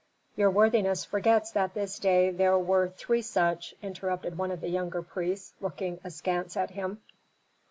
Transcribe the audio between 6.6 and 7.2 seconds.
him.